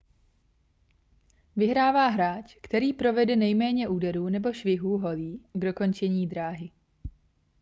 [1.55, 6.71] vyhrává hráč který provede nejméně úderů nebo švihů holí k dokončení dráhy